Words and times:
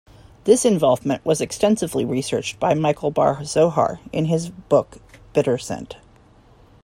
This 0.45 0.65
involvement 0.65 1.23
was 1.23 1.41
extensively 1.41 2.05
researched 2.05 2.59
by 2.59 2.73
Michael 2.73 3.11
Bar-Zohar 3.11 3.99
in 4.11 4.25
his 4.25 4.49
book, 4.49 4.97
"Bitter 5.33 5.59
Scent". 5.59 5.97